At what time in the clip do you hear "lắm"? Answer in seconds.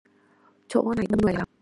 1.33-1.47